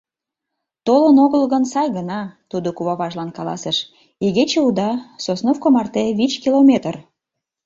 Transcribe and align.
—Толын 0.85 1.17
огыл 1.25 1.43
гын, 1.53 1.63
сай 1.73 1.87
гына,— 1.97 2.21
тудо 2.51 2.67
куваважлан 2.77 3.29
каласыш,— 3.37 3.77
игече 4.25 4.59
уда, 4.67 4.91
Сосновка 5.23 5.69
марте 5.75 6.01
вич 6.17 6.33
километр. 6.43 6.95